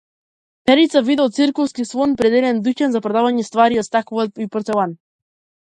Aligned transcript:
Перица 0.69 1.01
видел 1.09 1.29
циркуски 1.35 1.85
слон 1.91 2.17
пред 2.23 2.37
еден 2.41 2.63
дуќан 2.69 2.97
за 2.97 3.03
продавање 3.05 3.47
ствари 3.53 3.81
од 3.85 3.91
стакло 3.91 4.29
и 4.47 4.51
порцелан. 4.57 5.01